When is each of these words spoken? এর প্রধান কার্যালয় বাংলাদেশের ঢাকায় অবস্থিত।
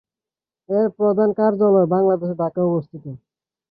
এর 0.69 0.85
প্রধান 0.97 1.29
কার্যালয় 1.39 1.87
বাংলাদেশের 1.93 2.39
ঢাকায় 2.41 2.69
অবস্থিত। 2.69 3.03